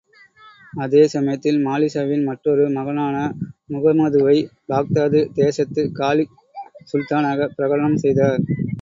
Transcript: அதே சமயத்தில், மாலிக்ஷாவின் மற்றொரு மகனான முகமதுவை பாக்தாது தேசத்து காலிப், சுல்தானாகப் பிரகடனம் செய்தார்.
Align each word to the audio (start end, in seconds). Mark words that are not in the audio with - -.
அதே 0.73 1.07
சமயத்தில், 1.07 1.59
மாலிக்ஷாவின் 1.65 2.23
மற்றொரு 2.23 2.65
மகனான 2.69 3.15
முகமதுவை 3.69 4.37
பாக்தாது 4.69 5.21
தேசத்து 5.35 5.91
காலிப், 5.93 6.35
சுல்தானாகப் 6.91 7.57
பிரகடனம் 7.57 8.03
செய்தார். 8.03 8.41